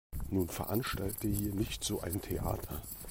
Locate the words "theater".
2.23-2.81